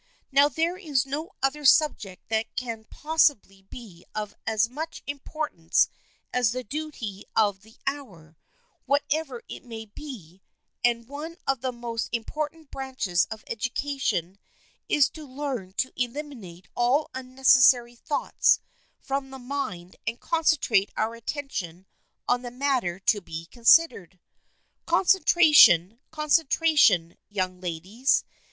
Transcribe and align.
Now 0.31 0.49
there 0.49 0.77
is 0.77 1.05
no 1.05 1.29
other 1.43 1.63
subject 1.63 2.29
that 2.29 2.55
can 2.55 2.85
pos 2.85 3.25
sibly 3.29 3.61
be 3.61 4.03
of 4.15 4.33
as 4.47 4.67
much 4.67 5.03
importance 5.05 5.89
as 6.33 6.53
the 6.53 6.63
duty 6.63 7.25
of 7.35 7.61
the 7.61 7.77
hour, 7.85 8.35
whatever 8.87 9.43
it 9.47 9.63
may 9.63 9.85
be, 9.85 10.41
and 10.83 11.07
one 11.07 11.37
of 11.45 11.61
the 11.61 11.71
most 11.71 12.09
important 12.11 12.71
branches 12.71 13.27
of 13.29 13.43
education 13.45 14.39
is 14.89 15.07
to 15.11 15.23
learn 15.23 15.73
to 15.73 15.93
eliminate 15.95 16.67
all 16.75 17.11
unnecessary 17.13 17.95
thoughts 17.95 18.59
from 18.99 19.29
the 19.29 19.37
mind 19.37 19.97
and 20.07 20.19
concentrate 20.19 20.89
our 20.97 21.13
attention 21.13 21.85
on 22.27 22.41
the 22.41 22.49
matter 22.49 22.97
to 23.01 23.21
be 23.21 23.45
considered. 23.51 24.19
Concentration— 24.87 25.99
concentration, 26.09 27.19
young 27.29 27.59
ladies. 27.61 28.23